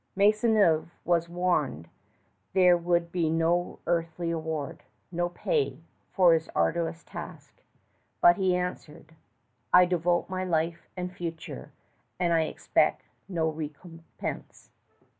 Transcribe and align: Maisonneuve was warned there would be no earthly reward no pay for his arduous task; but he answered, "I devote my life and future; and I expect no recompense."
Maisonneuve 0.15 0.89
was 1.05 1.29
warned 1.29 1.87
there 2.53 2.75
would 2.75 3.11
be 3.11 3.29
no 3.29 3.77
earthly 3.85 4.33
reward 4.33 4.81
no 5.11 5.29
pay 5.29 5.77
for 6.11 6.33
his 6.33 6.49
arduous 6.55 7.03
task; 7.03 7.61
but 8.19 8.35
he 8.35 8.55
answered, 8.55 9.13
"I 9.71 9.85
devote 9.85 10.27
my 10.27 10.43
life 10.43 10.89
and 10.97 11.13
future; 11.15 11.71
and 12.19 12.33
I 12.33 12.45
expect 12.45 13.03
no 13.29 13.47
recompense." 13.47 14.71